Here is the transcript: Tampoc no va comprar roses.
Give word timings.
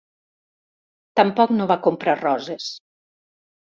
Tampoc 1.21 1.53
no 1.59 1.69
va 1.73 1.79
comprar 1.89 2.19
roses. 2.25 2.67